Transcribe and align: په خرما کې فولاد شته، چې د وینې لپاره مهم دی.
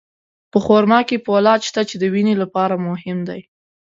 په 0.51 0.57
خرما 0.65 0.99
کې 1.07 1.23
فولاد 1.25 1.61
شته، 1.67 1.81
چې 1.89 1.95
د 2.01 2.03
وینې 2.13 2.35
لپاره 2.41 2.75
مهم 2.87 3.17
دی. 3.29 3.41